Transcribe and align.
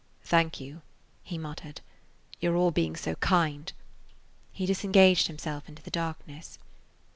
"Thank 0.23 0.59
you," 0.59 0.81
he 1.21 1.37
muttered; 1.37 1.79
"you 2.39 2.51
're 2.51 2.55
all 2.55 2.71
being 2.71 2.95
so 2.95 3.13
kind–" 3.17 3.71
He 4.51 4.65
disengaged 4.65 5.27
himself 5.27 5.69
into 5.69 5.83
the 5.83 5.91
darkness. 5.91 6.57